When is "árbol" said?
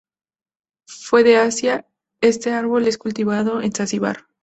2.51-2.87